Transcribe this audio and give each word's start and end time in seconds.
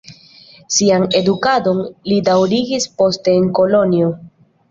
Sian 0.75 1.03
edukadon 1.19 1.83
li 2.11 2.17
daŭrigis 2.29 2.89
poste 3.01 3.37
en 3.41 3.47
Kolonjo. 3.59 4.09